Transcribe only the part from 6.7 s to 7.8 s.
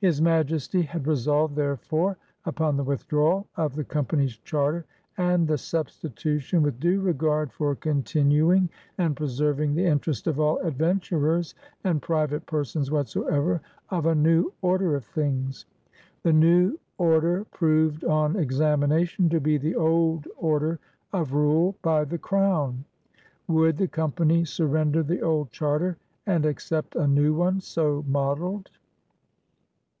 due regard for